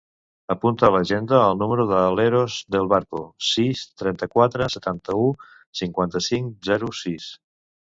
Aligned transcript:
Apunta 0.53 0.87
a 0.87 0.93
l'agenda 0.95 1.41
el 1.49 1.59
número 1.59 1.85
de 1.91 1.99
l'Eros 2.21 2.57
Del 2.77 2.91
Barco: 2.95 3.23
sis, 3.51 3.85
trenta-quatre, 4.03 4.73
setanta-u, 4.81 5.33
cinquanta-cinc, 5.85 6.63
zero, 6.73 6.95
sis. 7.07 7.35